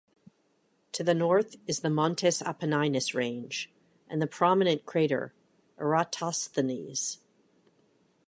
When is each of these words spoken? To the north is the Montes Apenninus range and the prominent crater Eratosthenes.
To 0.93 1.03
the 1.03 1.13
north 1.13 1.57
is 1.67 1.81
the 1.81 1.89
Montes 1.91 2.41
Apenninus 2.41 3.13
range 3.13 3.71
and 4.09 4.19
the 4.19 4.25
prominent 4.25 4.83
crater 4.83 5.31
Eratosthenes. 5.79 7.19